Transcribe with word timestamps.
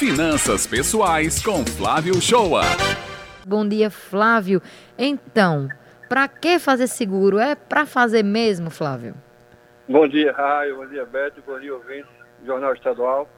Finanças 0.00 0.66
Pessoais 0.66 1.44
com 1.44 1.62
Flávio 1.62 2.18
Shoa. 2.22 2.62
Bom 3.46 3.68
dia, 3.68 3.90
Flávio. 3.90 4.62
Então, 4.96 5.68
para 6.08 6.26
que 6.26 6.58
fazer 6.58 6.86
seguro? 6.86 7.38
É 7.38 7.54
para 7.54 7.84
fazer 7.84 8.22
mesmo, 8.22 8.70
Flávio? 8.70 9.14
Bom 9.86 10.08
dia, 10.08 10.32
Raio. 10.32 10.76
Bom 10.76 10.86
dia, 10.86 11.04
Beto. 11.04 11.42
Bom 11.46 11.60
dia, 11.60 11.74
ouvinte. 11.74 12.08
Jornal 12.46 12.72
Estadual. 12.72 13.28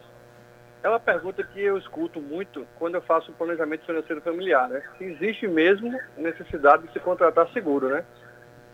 É 0.84 0.88
uma 0.88 1.00
pergunta 1.00 1.42
que 1.42 1.60
eu 1.60 1.76
escuto 1.76 2.20
muito 2.20 2.64
quando 2.78 2.94
eu 2.94 3.02
faço 3.02 3.32
um 3.32 3.34
planejamento 3.34 3.84
financeiro 3.84 4.22
familiar, 4.22 4.68
né? 4.68 4.84
Existe 5.00 5.48
mesmo 5.48 5.92
necessidade 6.16 6.86
de 6.86 6.92
se 6.92 7.00
contratar 7.00 7.48
seguro, 7.52 7.88
né? 7.88 8.04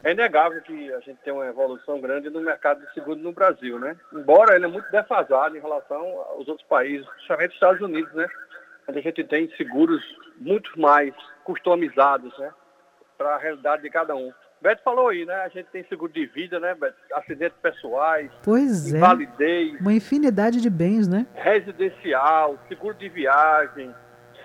É 0.04 0.12
inegável 0.12 0.60
que 0.62 0.92
a 0.92 1.00
gente 1.00 1.18
tem 1.24 1.32
uma 1.32 1.46
evolução 1.46 2.00
grande 2.00 2.30
no 2.30 2.40
mercado 2.40 2.80
de 2.80 2.92
seguro 2.94 3.16
no 3.16 3.32
Brasil, 3.32 3.78
né? 3.78 3.96
Embora 4.12 4.54
ele 4.54 4.64
é 4.64 4.68
muito 4.68 4.90
defasado 4.90 5.56
em 5.56 5.60
relação 5.60 6.00
aos 6.30 6.46
outros 6.46 6.66
países, 6.68 7.06
principalmente 7.06 7.54
Estados 7.54 7.80
Unidos, 7.80 8.12
né? 8.14 8.26
Onde 8.88 8.98
a 9.00 9.02
gente 9.02 9.24
tem 9.24 9.50
seguros 9.56 10.02
muito 10.36 10.78
mais 10.80 11.12
customizados, 11.44 12.36
né? 12.38 12.50
Para 13.16 13.34
a 13.34 13.38
realidade 13.38 13.82
de 13.82 13.90
cada 13.90 14.14
um. 14.14 14.32
Beto 14.60 14.82
falou 14.82 15.08
aí, 15.08 15.24
né? 15.24 15.34
A 15.34 15.48
gente 15.48 15.66
tem 15.66 15.84
seguro 15.84 16.12
de 16.12 16.26
vida, 16.26 16.58
né, 16.58 16.74
Beto? 16.74 16.96
Acidentes 17.14 17.58
pessoais, 17.60 18.30
pois 18.42 18.92
é. 18.92 18.96
invalidez. 18.96 19.80
Uma 19.80 19.92
infinidade 19.92 20.60
de 20.60 20.70
bens, 20.70 21.08
né? 21.08 21.26
Residencial, 21.34 22.58
seguro 22.68 22.94
de 22.94 23.08
viagem. 23.08 23.94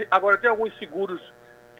Agora 0.09 0.37
tem 0.37 0.49
alguns 0.49 0.75
seguros 0.77 1.21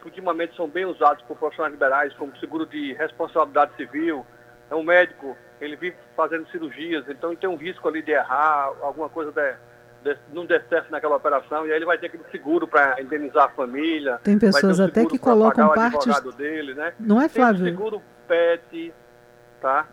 que 0.04 0.08
ultimamente 0.08 0.54
são 0.54 0.68
bem 0.68 0.84
usados 0.84 1.22
por 1.24 1.36
profissionais 1.36 1.72
liberais, 1.72 2.12
como 2.14 2.36
seguro 2.36 2.66
de 2.66 2.92
responsabilidade 2.92 3.74
civil. 3.76 4.24
É 4.70 4.74
um 4.74 4.82
médico, 4.82 5.36
ele 5.60 5.76
vive 5.76 5.96
fazendo 6.14 6.46
cirurgias, 6.50 7.04
então 7.08 7.34
tem 7.34 7.48
um 7.48 7.56
risco 7.56 7.88
ali 7.88 8.02
de 8.02 8.12
errar, 8.12 8.70
alguma 8.82 9.08
coisa 9.08 9.32
de, 9.32 9.54
de, 10.14 10.18
não 10.32 10.44
der 10.44 10.64
certo 10.68 10.90
naquela 10.90 11.16
operação, 11.16 11.66
e 11.66 11.70
aí 11.70 11.76
ele 11.76 11.86
vai 11.86 11.98
ter 11.98 12.06
aquele 12.06 12.24
seguro 12.30 12.68
para 12.68 13.00
indenizar 13.00 13.44
a 13.44 13.48
família. 13.48 14.20
Tem 14.22 14.38
pessoas 14.38 14.78
um 14.78 14.84
até 14.84 15.06
que 15.06 15.18
colocam 15.18 15.72
partes. 15.72 16.34
Dele, 16.36 16.74
né? 16.74 16.92
Não 16.98 17.20
é, 17.20 17.28
Flávio? 17.28 17.64
Tem 17.64 17.72
um 17.72 17.76
seguro 17.76 18.02
PET, 18.28 18.92
tá? 19.60 19.86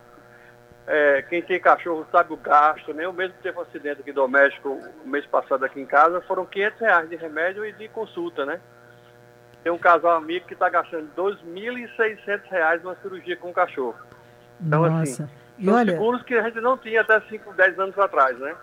É, 0.87 1.21
quem 1.21 1.41
tem 1.41 1.59
cachorro 1.59 2.05
sabe 2.11 2.33
o 2.33 2.37
gasto, 2.37 2.93
né? 2.93 3.05
Eu 3.05 3.13
mesmo 3.13 3.35
teve 3.41 3.57
um 3.57 3.61
acidente 3.61 4.01
aqui 4.01 4.11
doméstico 4.11 4.77
o 5.05 5.07
mês 5.07 5.25
passado 5.25 5.63
aqui 5.63 5.79
em 5.79 5.85
casa, 5.85 6.21
foram 6.21 6.45
500 6.45 6.79
reais 6.79 7.09
de 7.09 7.15
remédio 7.15 7.65
e 7.65 7.71
de 7.71 7.87
consulta, 7.87 8.45
né? 8.45 8.59
Tem 9.63 9.71
um 9.71 9.77
casal 9.77 10.17
amigo 10.17 10.47
que 10.47 10.53
está 10.53 10.69
gastando 10.69 11.09
R$ 11.15 11.37
2.600 11.45 12.81
numa 12.81 12.95
cirurgia 12.95 13.37
com 13.37 13.49
o 13.49 13.53
cachorro. 13.53 13.95
Então, 14.59 14.81
Nossa. 14.81 15.23
assim, 15.23 15.33
e 15.57 15.65
são 15.65 15.75
olha... 15.75 15.91
seguros 15.93 16.23
que 16.23 16.33
a 16.33 16.43
gente 16.43 16.59
não 16.59 16.77
tinha 16.77 17.01
até 17.01 17.21
5, 17.21 17.53
10 17.53 17.79
anos 17.79 17.99
atrás, 17.99 18.37
né? 18.39 18.55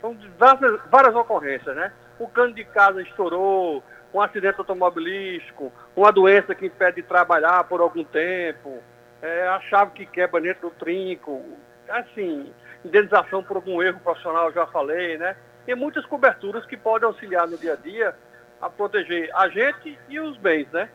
São 0.00 0.16
várias, 0.38 0.80
várias 0.90 1.14
ocorrências, 1.14 1.74
né? 1.74 1.92
O 2.18 2.28
cano 2.28 2.52
de 2.52 2.64
casa 2.64 3.00
estourou, 3.00 3.82
um 4.12 4.20
acidente 4.20 4.58
automobilístico, 4.58 5.72
uma 5.96 6.12
doença 6.12 6.54
que 6.54 6.66
impede 6.66 6.96
de 6.96 7.08
trabalhar 7.08 7.64
por 7.64 7.80
algum 7.80 8.04
tempo, 8.04 8.82
é, 9.22 9.48
a 9.48 9.60
chave 9.60 9.92
que 9.92 10.06
quebra 10.06 10.40
dentro 10.40 10.68
do 10.68 10.74
trinco, 10.74 11.42
assim, 11.88 12.52
indenização 12.84 13.42
por 13.42 13.56
algum 13.56 13.82
erro 13.82 14.00
profissional, 14.00 14.52
já 14.52 14.66
falei, 14.66 15.16
né? 15.16 15.36
Tem 15.64 15.74
muitas 15.74 16.04
coberturas 16.04 16.66
que 16.66 16.76
podem 16.76 17.06
auxiliar 17.06 17.46
no 17.46 17.56
dia 17.56 17.74
a 17.74 17.76
dia 17.76 18.14
a 18.62 18.70
proteger 18.70 19.28
a 19.34 19.48
gente 19.48 19.98
e 20.08 20.20
os 20.20 20.36
bens, 20.36 20.70
né? 20.70 20.88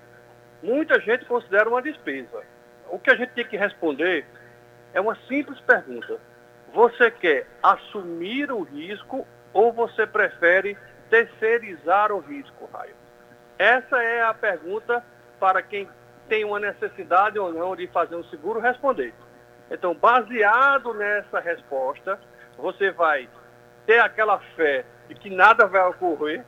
Muita 0.63 0.99
gente 1.01 1.25
considera 1.25 1.69
uma 1.69 1.81
despesa. 1.81 2.41
O 2.89 2.97
que 2.97 3.11
a 3.11 3.15
gente 3.15 3.33
tem 3.33 3.45
que 3.45 3.57
responder 3.57 4.25
é 4.93 5.01
uma 5.01 5.17
simples 5.27 5.59
pergunta. 5.59 6.17
Você 6.73 7.11
quer 7.11 7.45
assumir 7.61 8.49
o 8.51 8.63
risco 8.63 9.27
ou 9.53 9.73
você 9.73 10.07
prefere 10.07 10.77
terceirizar 11.09 12.11
o 12.11 12.19
risco, 12.19 12.69
Raio? 12.73 12.95
Essa 13.59 14.01
é 14.01 14.23
a 14.23 14.33
pergunta 14.33 15.03
para 15.37 15.61
quem 15.61 15.89
tem 16.29 16.45
uma 16.45 16.59
necessidade 16.59 17.37
ou 17.37 17.51
não 17.51 17.75
de 17.75 17.87
fazer 17.87 18.15
um 18.15 18.23
seguro 18.25 18.59
responder. 18.59 19.13
Então, 19.69 19.93
baseado 19.93 20.93
nessa 20.93 21.39
resposta, 21.41 22.17
você 22.57 22.91
vai 22.91 23.27
ter 23.85 23.99
aquela 23.99 24.39
fé 24.55 24.85
de 25.09 25.15
que 25.15 25.29
nada 25.29 25.65
vai 25.65 25.81
ocorrer 25.87 26.45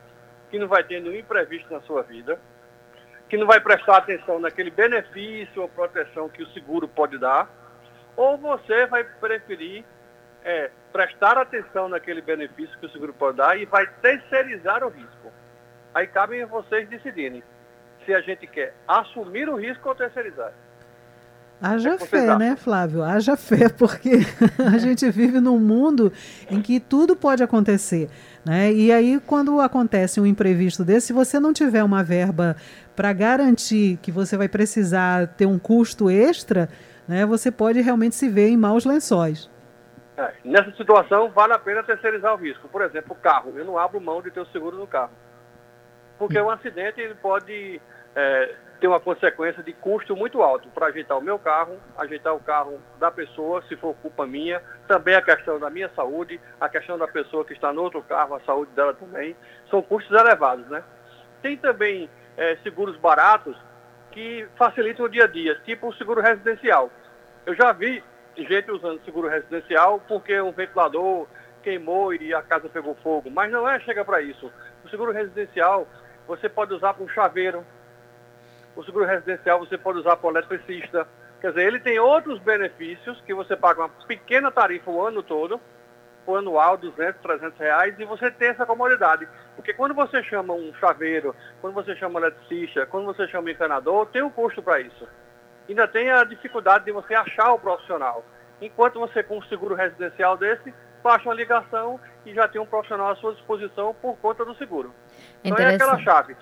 que 0.50 0.60
não 0.60 0.68
vai 0.68 0.84
ter 0.84 1.02
nenhum 1.02 1.16
imprevisto 1.16 1.72
na 1.72 1.82
sua 1.82 2.02
vida, 2.04 2.40
que 3.28 3.38
não 3.38 3.46
vai 3.46 3.60
prestar 3.60 3.98
atenção 3.98 4.40
naquele 4.40 4.72
benefício 4.72 5.62
ou 5.62 5.70
proteção 5.70 6.30
que 6.30 6.42
o 6.42 6.48
seguro 6.48 6.88
pode 6.88 7.18
dar, 7.18 7.48
ou 8.16 8.38
você 8.38 8.86
vai 8.88 9.04
preferir 9.04 9.86
é, 10.44 10.72
prestar 10.92 11.38
atenção 11.38 11.88
naquele 11.88 12.22
benefício 12.22 12.78
que 12.80 12.86
o 12.86 12.90
seguro 12.90 13.14
pode 13.14 13.38
dar 13.38 13.58
e 13.58 13.66
vai 13.66 13.86
terceirizar 14.02 14.84
o 14.84 14.90
risco. 14.90 15.32
Aí 15.94 16.08
cabe 16.08 16.44
vocês 16.46 16.88
decidirem 16.90 17.44
se 18.06 18.14
a 18.14 18.22
gente 18.22 18.48
quer 18.48 18.74
assumir 18.88 19.50
o 19.50 19.56
risco 19.56 19.88
ou 19.88 19.96
terceirizar. 19.96 20.54
Haja 21.62 21.96
é 21.96 21.98
fé, 21.98 22.38
né, 22.38 22.56
Flávio? 22.56 23.04
Haja 23.04 23.36
fé, 23.36 23.68
porque 23.78 24.12
a 24.66 24.78
gente 24.78 25.10
vive 25.12 25.42
num 25.42 25.60
mundo 25.60 26.12
em 26.50 26.62
que 26.62 26.80
tudo 26.80 27.16
pode 27.16 27.44
acontecer. 27.44 28.10
Né? 28.46 28.72
E 28.72 28.92
aí, 28.92 29.20
quando 29.28 29.60
acontece 29.60 30.22
um 30.22 30.26
imprevisto 30.26 30.86
desse, 30.86 31.08
se 31.08 31.14
você 31.14 31.40
não 31.40 31.52
tiver 31.52 31.84
uma 31.84 32.02
verba 32.02 32.56
para 32.96 33.12
garantir 33.12 33.98
que 34.02 34.12
você 34.12 34.38
vai 34.38 34.48
precisar 34.48 35.28
ter 35.28 35.46
um 35.46 35.60
custo 35.60 36.10
extra, 36.10 36.70
né, 37.08 37.26
você 37.26 37.52
pode 37.52 37.82
realmente 37.82 38.16
se 38.16 38.30
ver 38.30 38.48
em 38.48 38.58
maus 38.58 38.86
lençóis. 38.86 39.50
É, 40.16 40.34
nessa 40.44 40.72
situação, 40.72 41.30
vale 41.30 41.54
a 41.54 41.60
pena 41.60 41.84
terceirizar 41.84 42.34
o 42.34 42.38
risco. 42.38 42.68
Por 42.70 42.82
exemplo, 42.82 43.14
o 43.14 43.22
carro. 43.22 43.54
Eu 43.56 43.66
não 43.66 43.78
abro 43.78 44.00
mão 44.00 44.22
de 44.22 44.32
ter 44.32 44.40
o 44.40 44.46
seguro 44.48 44.78
no 44.78 44.88
carro. 44.88 45.12
Porque 46.18 46.40
um 46.40 46.50
acidente 46.50 47.00
ele 47.00 47.16
pode 47.16 47.82
é, 48.16 48.56
tem 48.80 48.90
uma 48.90 49.00
consequência 49.00 49.62
de 49.62 49.74
custo 49.74 50.16
muito 50.16 50.42
alto 50.42 50.70
para 50.70 50.88
ajeitar 50.88 51.18
o 51.18 51.22
meu 51.22 51.38
carro, 51.38 51.78
ajeitar 51.98 52.34
o 52.34 52.40
carro 52.40 52.80
da 52.98 53.12
pessoa, 53.12 53.62
se 53.68 53.76
for 53.76 53.94
culpa 53.96 54.26
minha, 54.26 54.62
também 54.88 55.16
a 55.16 55.22
questão 55.22 55.60
da 55.60 55.70
minha 55.70 55.90
saúde, 55.96 56.40
a 56.60 56.70
questão 56.70 56.98
da 56.98 57.08
pessoa 57.08 57.44
que 57.44 57.54
está 57.54 57.74
no 57.74 57.84
outro 57.84 58.02
carro, 58.04 58.36
a 58.36 58.40
saúde 58.42 58.72
dela 58.72 58.94
também, 58.94 59.36
são 59.70 59.82
custos 59.82 60.18
elevados, 60.18 60.66
né? 60.68 60.84
Tem 61.42 61.58
também 61.58 62.10
é, 62.38 62.56
seguros 62.64 62.96
baratos 62.98 63.58
que 64.12 64.48
facilitam 64.56 65.06
o 65.06 65.10
dia 65.10 65.26
a 65.26 65.28
dia, 65.28 65.56
tipo 65.66 65.90
o 65.90 65.94
seguro 65.96 66.22
residencial. 66.22 66.90
Eu 67.46 67.56
já 67.56 67.72
vi 67.74 68.02
gente 68.38 68.72
usando 68.72 69.04
seguro 69.04 69.28
residencial 69.28 70.02
porque 70.08 70.40
um 70.40 70.52
ventilador 70.52 71.28
queimou 71.62 72.14
e 72.14 72.34
a 72.34 72.42
casa 72.42 72.70
pegou 72.70 72.96
fogo, 72.96 73.30
mas 73.30 73.52
não 73.52 73.68
é 73.68 73.80
chega 73.82 74.06
para 74.06 74.22
isso. 74.22 74.52
O 74.86 74.90
seguro 74.90 75.12
residencial 75.12 75.86
você 76.28 76.48
pode 76.48 76.74
usar 76.74 76.94
para 76.94 77.04
um 77.04 77.10
chaveiro, 77.10 77.66
o 78.80 78.84
seguro 78.86 79.06
residencial 79.06 79.60
você 79.60 79.78
pode 79.78 80.00
usar 80.00 80.16
para 80.16 80.28
o 80.28 80.32
eletricista. 80.32 81.06
Quer 81.42 81.50
dizer, 81.50 81.68
ele 81.68 81.80
tem 81.80 82.00
outros 82.00 82.40
benefícios 82.40 83.22
que 83.22 83.34
você 83.34 83.56
paga 83.56 83.82
uma 83.82 83.90
pequena 84.08 84.52
tarifa 84.52 84.90
o 84.90 85.06
ano 85.06 85.22
todo, 85.22 85.60
o 86.26 86.36
anual, 86.36 86.78
200, 86.78 87.22
300 87.22 87.60
reais, 87.60 88.00
e 88.00 88.06
você 88.06 88.32
tem 88.32 88.50
essa 88.50 88.66
comodidade. 88.66 89.28
Porque 89.56 89.74
quando 89.74 89.94
você 89.94 90.24
chama 90.24 90.54
um 90.54 90.74
chaveiro, 90.76 91.36
quando 91.60 91.74
você 91.74 91.96
chama 91.96 92.20
um 92.20 92.24
eletricista, 92.24 92.86
quando 92.86 93.06
você 93.06 93.28
chama 93.28 93.48
um 93.48 93.52
encanador, 93.52 94.06
tem 94.08 94.24
um 94.24 94.30
custo 94.30 94.62
para 94.62 94.80
isso. 94.80 95.08
Ainda 95.68 95.88
tem 95.88 96.10
a 96.10 96.24
dificuldade 96.24 96.86
de 96.86 96.92
você 96.92 97.14
achar 97.14 97.52
o 97.52 97.60
profissional. 97.60 98.24
Enquanto 98.62 99.00
você 99.00 99.24
com 99.24 99.38
um 99.38 99.44
seguro 99.44 99.76
residencial 99.76 100.38
desse, 100.38 100.74
baixa 101.04 101.28
uma 101.28 101.36
ligação 101.36 102.00
e 102.26 102.34
já 102.34 102.48
tem 102.48 102.60
um 102.60 102.66
profissional 102.66 103.10
à 103.10 103.16
sua 103.16 103.34
disposição 103.34 103.94
por 104.02 104.18
conta 104.18 104.44
do 104.46 104.56
seguro. 104.56 104.94
Então 105.44 105.58
é 105.58 105.76
aquela 105.76 105.98
chave 106.00 106.36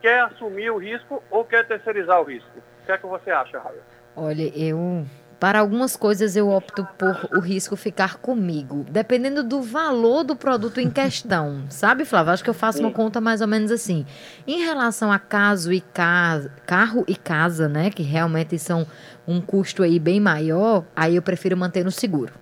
quer 0.00 0.20
assumir 0.20 0.70
o 0.70 0.78
risco 0.78 1.22
ou 1.30 1.44
quer 1.44 1.66
terceirizar 1.66 2.20
o 2.20 2.24
risco? 2.24 2.50
O 2.82 2.86
que 2.86 2.92
é 2.92 2.98
que 2.98 3.06
você 3.06 3.30
acha, 3.30 3.58
Raia? 3.58 3.80
Olha, 4.16 4.52
eu 4.58 5.04
para 5.40 5.60
algumas 5.60 5.96
coisas 5.96 6.36
eu 6.36 6.50
opto 6.50 6.86
por 6.98 7.30
o 7.34 7.40
risco 7.40 7.74
ficar 7.74 8.18
comigo, 8.18 8.84
dependendo 8.90 9.42
do 9.42 9.62
valor 9.62 10.22
do 10.22 10.36
produto 10.36 10.78
em 10.78 10.90
questão. 10.90 11.64
Sabe, 11.70 12.04
Flávio? 12.04 12.34
Acho 12.34 12.44
que 12.44 12.50
eu 12.50 12.54
faço 12.54 12.80
uma 12.80 12.92
conta 12.92 13.22
mais 13.22 13.40
ou 13.40 13.48
menos 13.48 13.72
assim. 13.72 14.04
Em 14.46 14.62
relação 14.62 15.10
a 15.10 15.18
caso 15.18 15.72
e 15.72 15.80
casa, 15.80 16.52
carro 16.66 17.06
e 17.08 17.16
casa, 17.16 17.70
né, 17.70 17.90
que 17.90 18.02
realmente 18.02 18.58
são 18.58 18.86
um 19.26 19.40
custo 19.40 19.82
aí 19.82 19.98
bem 19.98 20.20
maior, 20.20 20.84
aí 20.94 21.16
eu 21.16 21.22
prefiro 21.22 21.56
manter 21.56 21.84
no 21.84 21.90
seguro. 21.90 22.34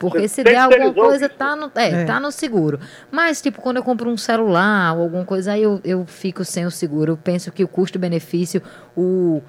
Porque 0.00 0.26
se 0.28 0.42
der 0.42 0.56
alguma 0.56 0.94
coisa, 0.94 1.28
tá 1.28 1.54
no, 1.54 1.70
é, 1.74 1.90
é. 1.90 2.04
tá 2.06 2.18
no 2.18 2.32
seguro. 2.32 2.80
Mas, 3.10 3.42
tipo, 3.42 3.60
quando 3.60 3.76
eu 3.76 3.82
compro 3.82 4.08
um 4.08 4.16
celular 4.16 4.96
ou 4.96 5.02
alguma 5.02 5.26
coisa, 5.26 5.52
aí 5.52 5.62
eu, 5.62 5.78
eu 5.84 6.06
fico 6.06 6.42
sem 6.42 6.64
o 6.64 6.70
seguro. 6.70 7.12
Eu 7.12 7.16
penso 7.18 7.52
que 7.52 7.62
o 7.62 7.68
custo-benefício, 7.68 8.62
o, 8.96 9.42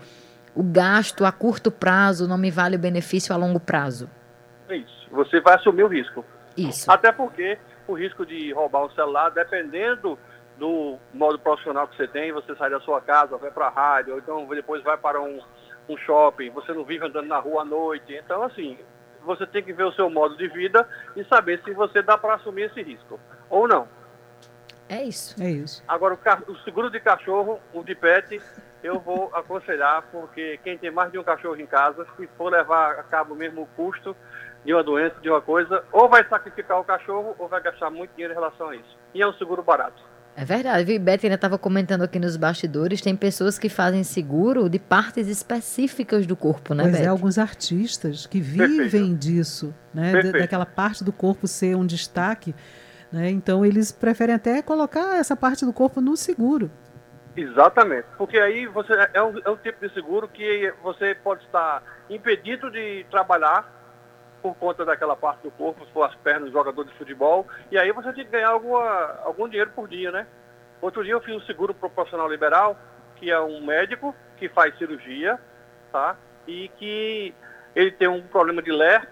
o 0.53 0.61
gasto 0.61 1.23
a 1.23 1.31
curto 1.31 1.71
prazo 1.71 2.27
não 2.27 2.37
me 2.37 2.51
vale 2.51 2.75
o 2.75 2.79
benefício 2.79 3.33
a 3.33 3.37
longo 3.37 3.61
prazo. 3.61 4.09
Isso. 4.69 5.07
Você 5.11 5.39
vai 5.39 5.55
assumir 5.55 5.83
o 5.83 5.87
risco. 5.87 6.25
Isso. 6.57 6.91
Até 6.91 7.13
porque 7.13 7.57
o 7.87 7.93
risco 7.93 8.25
de 8.25 8.51
roubar 8.51 8.85
um 8.85 8.89
celular, 8.89 9.29
dependendo 9.29 10.19
do 10.57 10.97
modo 11.13 11.39
profissional 11.39 11.87
que 11.87 11.95
você 11.95 12.09
tem, 12.09 12.33
você 12.33 12.53
sai 12.57 12.69
da 12.69 12.81
sua 12.81 12.99
casa, 12.99 13.37
vai 13.37 13.51
para 13.51 13.67
a 13.67 13.69
rádio, 13.69 14.15
ou 14.15 14.19
então 14.19 14.45
depois 14.47 14.83
vai 14.83 14.97
para 14.97 15.21
um, 15.21 15.39
um 15.87 15.95
shopping, 15.95 16.49
você 16.49 16.73
não 16.73 16.83
vive 16.83 17.05
andando 17.05 17.27
na 17.27 17.39
rua 17.39 17.61
à 17.61 17.65
noite. 17.65 18.13
Então, 18.13 18.43
assim, 18.43 18.77
você 19.23 19.45
tem 19.45 19.63
que 19.63 19.73
ver 19.73 19.83
o 19.83 19.91
seu 19.93 20.09
modo 20.09 20.35
de 20.37 20.47
vida 20.47 20.87
e 21.15 21.23
saber 21.25 21.61
se 21.63 21.71
você 21.73 22.01
dá 22.01 22.17
para 22.17 22.35
assumir 22.35 22.63
esse 22.63 22.81
risco 22.81 23.19
ou 23.49 23.67
não. 23.67 23.87
É 24.89 25.03
isso. 25.03 25.41
É 25.41 25.49
isso. 25.49 25.83
Agora, 25.87 26.15
o, 26.15 26.51
o 26.51 26.57
seguro 26.59 26.89
de 26.89 26.99
cachorro, 26.99 27.59
o 27.73 27.83
de 27.83 27.95
pet, 27.95 28.41
eu 28.83 28.99
vou 28.99 29.29
aconselhar, 29.35 30.03
porque 30.11 30.59
quem 30.63 30.77
tem 30.77 30.91
mais 30.91 31.11
de 31.11 31.17
um 31.17 31.23
cachorro 31.23 31.55
em 31.55 31.65
casa, 31.65 32.05
se 32.17 32.27
for 32.37 32.51
levar 32.51 32.99
a 32.99 33.03
cabo 33.03 33.33
mesmo 33.33 33.61
o 33.61 33.67
custo 33.67 34.15
de 34.65 34.73
uma 34.73 34.83
doença, 34.83 35.15
de 35.21 35.29
uma 35.29 35.41
coisa, 35.41 35.83
ou 35.91 36.09
vai 36.09 36.27
sacrificar 36.27 36.79
o 36.79 36.83
cachorro, 36.83 37.35
ou 37.39 37.47
vai 37.47 37.61
gastar 37.61 37.89
muito 37.89 38.11
dinheiro 38.11 38.33
em 38.33 38.35
relação 38.35 38.69
a 38.69 38.75
isso. 38.75 38.97
E 39.13 39.21
é 39.21 39.27
um 39.27 39.33
seguro 39.33 39.63
barato. 39.63 40.10
É 40.35 40.45
verdade, 40.45 40.85
viu? 40.85 40.99
Beth 40.99 41.19
ainda 41.23 41.35
estava 41.35 41.57
comentando 41.57 42.03
aqui 42.03 42.17
nos 42.17 42.37
bastidores, 42.37 43.01
tem 43.01 43.15
pessoas 43.15 43.59
que 43.59 43.67
fazem 43.67 44.03
seguro 44.03 44.69
de 44.69 44.79
partes 44.79 45.27
específicas 45.27 46.25
do 46.25 46.35
corpo, 46.35 46.73
né, 46.73 46.83
pois 46.83 46.97
Beth? 46.97 47.03
é, 47.03 47.07
alguns 47.07 47.37
artistas 47.37 48.25
que 48.25 48.39
vivem 48.39 48.77
Perfeito. 48.77 49.15
disso, 49.15 49.75
né? 49.93 50.11
Perfeito. 50.13 50.39
Daquela 50.39 50.65
parte 50.65 51.03
do 51.03 51.11
corpo 51.11 51.47
ser 51.47 51.75
um 51.75 51.85
destaque, 51.85 52.55
né? 53.11 53.29
Então 53.29 53.65
eles 53.65 53.91
preferem 53.91 54.33
até 54.33 54.61
colocar 54.61 55.17
essa 55.17 55.35
parte 55.35 55.65
do 55.65 55.73
corpo 55.73 55.99
no 55.99 56.15
seguro. 56.15 56.71
Exatamente, 57.35 58.05
porque 58.17 58.37
aí 58.37 58.65
você 58.67 58.93
é 59.13 59.21
um, 59.21 59.37
é 59.45 59.49
um 59.49 59.55
tipo 59.57 59.85
de 59.85 59.93
seguro 59.93 60.27
que 60.27 60.73
você 60.81 61.15
pode 61.15 61.43
estar 61.45 61.83
impedido 62.09 62.69
de 62.71 63.05
trabalhar 63.09 63.80
por 64.41 64.55
conta 64.55 64.83
daquela 64.83 65.15
parte 65.15 65.43
do 65.43 65.51
corpo, 65.51 65.85
se 65.85 65.91
for 65.91 66.03
as 66.03 66.15
pernas 66.15 66.49
do 66.49 66.51
jogador 66.51 66.83
de 66.83 66.93
futebol, 66.93 67.47
e 67.69 67.77
aí 67.77 67.91
você 67.91 68.11
tem 68.13 68.25
que 68.25 68.31
ganhar 68.31 68.49
alguma, 68.49 69.19
algum 69.23 69.47
dinheiro 69.47 69.71
por 69.71 69.87
dia, 69.87 70.11
né? 70.11 70.27
Outro 70.81 71.03
dia 71.03 71.13
eu 71.13 71.21
fiz 71.21 71.35
um 71.35 71.41
seguro 71.41 71.73
proporcional 71.73 72.27
liberal, 72.29 72.77
que 73.17 73.29
é 73.29 73.39
um 73.39 73.63
médico 73.63 74.15
que 74.37 74.49
faz 74.49 74.75
cirurgia, 74.77 75.39
tá? 75.91 76.17
E 76.47 76.69
que 76.77 77.33
ele 77.75 77.91
tem 77.91 78.07
um 78.07 78.21
problema 78.23 78.61
de 78.61 78.71
ler 78.71 79.07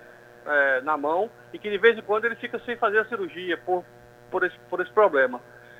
é, 0.46 0.82
na 0.82 0.98
mão 0.98 1.30
e 1.54 1.60
que 1.60 1.70
de 1.70 1.78
vez 1.78 1.98
em 1.98 2.02
quando 2.02 2.26
ele 2.26 2.36
fica 2.36 2.60
sem 2.66 2.76
fazer 2.76 3.00
a 3.00 3.06
cirurgia 3.06 3.58
por, 3.58 3.86
por, 4.32 4.44
esse, 4.44 4.58
por 4.70 4.82
esse 4.82 4.92
problema. 4.92 5.40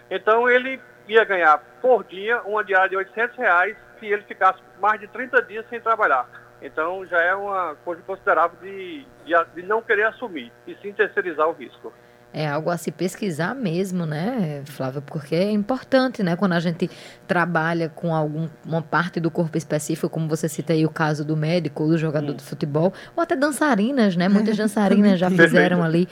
Então 0.10 0.48
ele 0.48 0.80
ia 1.08 1.24
ganhar 1.24 1.58
por 1.82 2.04
dia 2.04 2.42
uma 2.44 2.64
diária 2.64 2.90
de 2.90 2.96
800 2.96 3.38
reais 3.38 3.76
se 4.00 4.06
ele 4.06 4.24
ficasse 4.24 4.62
mais 4.80 5.00
de 5.00 5.08
30 5.08 5.42
dias 5.44 5.66
sem 5.70 5.82
trabalhar. 5.82 6.28
Então 6.62 7.06
já 7.06 7.22
é 7.22 7.36
uma 7.36 7.76
coisa 7.86 8.02
considerável 8.02 8.58
de, 8.62 9.06
de, 9.26 9.34
de 9.56 9.64
não 9.64 9.82
querer 9.82 10.08
assumir 10.08 10.52
e 10.68 10.76
sim 10.82 10.92
terceirizar 10.94 11.48
o 11.48 11.54
risco. 11.54 11.94
É 12.32 12.48
algo 12.48 12.70
a 12.70 12.78
se 12.78 12.92
pesquisar 12.92 13.56
mesmo, 13.56 14.06
né, 14.06 14.62
Flávia? 14.66 15.02
Porque 15.02 15.34
é 15.34 15.50
importante, 15.50 16.22
né? 16.22 16.36
Quando 16.36 16.54
a 16.54 16.60
gente 16.60 16.90
trabalha 17.28 17.90
com 17.90 18.14
alguma 18.14 18.84
parte 18.84 19.20
do 19.20 19.32
corpo 19.32 19.58
específico, 19.58 20.08
como 20.08 20.28
você 20.28 20.48
cita 20.48 20.74
aí 20.74 20.86
o 20.86 20.92
caso 20.92 21.26
do 21.26 21.36
médico, 21.36 21.88
do 21.88 21.98
jogador 21.98 22.36
de 22.36 22.44
futebol, 22.44 22.94
ou 23.16 23.24
até 23.24 23.36
dançarinas, 23.36 24.16
né? 24.16 24.30
Muitas 24.30 24.56
dançarinas 24.58 25.20
já 25.20 25.28
fizeram 25.28 25.84
ali 25.84 26.08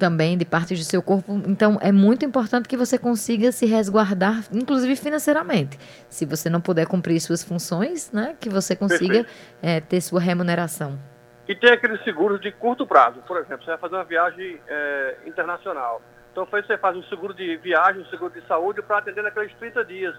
também 0.00 0.36
de 0.38 0.46
partes 0.46 0.78
do 0.78 0.84
seu 0.84 1.02
corpo. 1.02 1.40
Então, 1.46 1.78
é 1.82 1.92
muito 1.92 2.24
importante 2.24 2.66
que 2.66 2.76
você 2.76 2.98
consiga 2.98 3.52
se 3.52 3.66
resguardar, 3.66 4.42
inclusive 4.50 4.96
financeiramente. 4.96 5.78
Se 6.08 6.24
você 6.24 6.48
não 6.48 6.60
puder 6.60 6.86
cumprir 6.86 7.20
suas 7.20 7.44
funções, 7.44 8.10
né, 8.10 8.34
que 8.40 8.48
você 8.48 8.74
consiga 8.74 9.26
é, 9.62 9.80
ter 9.80 10.00
sua 10.00 10.18
remuneração. 10.18 10.98
E 11.46 11.54
tem 11.54 11.70
aqueles 11.70 12.02
seguros 12.02 12.40
de 12.40 12.50
curto 12.50 12.86
prazo. 12.86 13.20
Por 13.26 13.36
exemplo, 13.36 13.62
você 13.62 13.72
vai 13.72 13.78
fazer 13.78 13.94
uma 13.96 14.04
viagem 14.04 14.58
é, 14.66 15.16
internacional. 15.26 16.00
Então, 16.32 16.46
você 16.46 16.78
faz 16.78 16.96
um 16.96 17.02
seguro 17.04 17.34
de 17.34 17.56
viagem, 17.58 18.00
um 18.00 18.06
seguro 18.06 18.32
de 18.32 18.40
saúde 18.46 18.80
para 18.80 18.98
atender 18.98 19.22
naqueles 19.22 19.52
30 19.58 19.84
dias. 19.84 20.16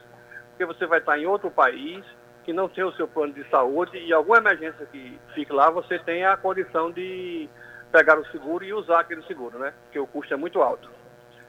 Porque 0.52 0.66
você 0.66 0.86
vai 0.86 1.00
estar 1.00 1.18
em 1.18 1.26
outro 1.26 1.50
país, 1.50 2.06
que 2.44 2.54
não 2.54 2.70
tem 2.70 2.84
o 2.84 2.92
seu 2.94 3.08
plano 3.08 3.34
de 3.34 3.44
saúde 3.50 3.98
e 3.98 4.14
alguma 4.14 4.38
emergência 4.38 4.86
que 4.92 5.20
fique 5.34 5.52
lá, 5.52 5.72
você 5.72 5.98
tem 6.00 6.26
a 6.26 6.38
condição 6.38 6.92
de 6.92 7.50
pegar 7.92 8.18
o 8.18 8.26
seguro 8.28 8.64
e 8.64 8.74
usar 8.74 9.02
aquele 9.02 9.24
seguro, 9.24 9.60
né? 9.60 9.74
Porque 9.84 10.00
o 10.00 10.08
custo 10.08 10.34
é 10.34 10.38
muito 10.38 10.62
alto. 10.62 10.90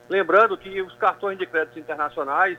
Lembrando 0.09 0.59
que 0.59 0.83
os 0.83 0.94
cartões 0.97 1.39
de 1.39 1.47
crédito 1.47 1.79
internacionais, 1.79 2.59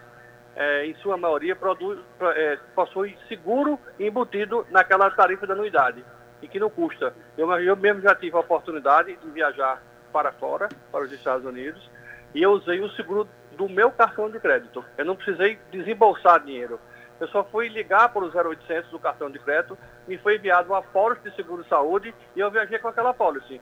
é, 0.56 0.86
em 0.86 0.96
sua 0.96 1.18
maioria, 1.18 1.56
produz, 1.56 2.00
é, 2.36 2.58
possuem 2.74 3.18
seguro 3.28 3.80
embutido 4.00 4.66
naquela 4.72 5.10
tarifa 5.12 5.46
da 5.46 5.54
anuidade 5.54 6.04
e 6.42 6.48
que 6.48 6.60
não 6.60 6.70
custa. 6.70 7.14
Eu, 7.38 7.52
eu 7.60 7.76
mesmo 7.76 8.02
já 8.02 8.16
tive 8.16 8.36
a 8.36 8.40
oportunidade 8.40 9.16
de 9.16 9.32
viajar 9.32 9.82
para 10.12 10.32
fora, 10.32 10.70
para 10.92 11.04
os 11.04 11.12
Estados 11.12 11.46
Unidos, 11.46 11.90
e 12.34 12.42
eu 12.42 12.52
usei 12.52 12.80
o 12.82 12.90
seguro 12.92 13.28
do 13.52 13.70
meu 13.70 13.92
cartão 13.92 14.30
de 14.30 14.40
crédito. 14.40 14.84
Eu 14.98 15.06
não 15.06 15.16
precisei 15.16 15.60
desembolsar 15.72 16.44
dinheiro. 16.44 16.80
Eu 17.20 17.28
só 17.28 17.44
fui 17.44 17.68
ligar 17.68 18.10
para 18.10 18.24
o 18.24 18.30
0800 18.30 18.90
do 18.92 19.00
cartão 19.00 19.30
de 19.30 19.40
crédito, 19.40 19.78
me 20.08 20.18
foi 20.18 20.36
enviado 20.36 20.70
uma 20.70 20.82
pólice 20.82 21.30
de 21.30 21.36
seguro-saúde 21.36 22.14
e 22.36 22.40
eu 22.40 22.52
viajei 22.52 22.80
com 22.80 22.88
aquela 22.88 23.14
pólice 23.14 23.62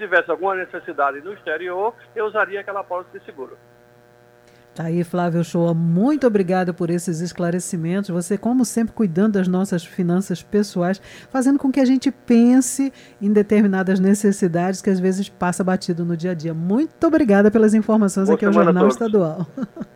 tivesse 0.00 0.30
alguma 0.30 0.54
necessidade 0.54 1.20
no 1.20 1.32
exterior, 1.32 1.94
eu 2.14 2.26
usaria 2.26 2.60
aquela 2.60 2.82
pólice 2.82 3.18
de 3.18 3.24
seguro. 3.24 3.56
Tá 4.74 4.84
aí, 4.84 5.02
Flávio 5.02 5.42
Shoa, 5.42 5.74
muito 5.74 6.26
obrigada 6.26 6.72
por 6.72 6.90
esses 6.90 7.20
esclarecimentos. 7.20 8.08
Você, 8.10 8.38
como 8.38 8.64
sempre, 8.64 8.94
cuidando 8.94 9.32
das 9.32 9.48
nossas 9.48 9.84
finanças 9.84 10.42
pessoais, 10.42 11.02
fazendo 11.28 11.58
com 11.58 11.72
que 11.72 11.80
a 11.80 11.84
gente 11.84 12.10
pense 12.10 12.92
em 13.20 13.32
determinadas 13.32 13.98
necessidades 13.98 14.80
que 14.80 14.88
às 14.88 15.00
vezes 15.00 15.28
passa 15.28 15.64
batido 15.64 16.04
no 16.04 16.16
dia 16.16 16.30
a 16.30 16.34
dia. 16.34 16.54
Muito 16.54 17.04
obrigada 17.04 17.50
pelas 17.50 17.74
informações 17.74 18.26
Boa 18.26 18.36
aqui 18.36 18.46
ao 18.46 18.52
Jornal 18.52 18.86
Estadual. 18.86 19.46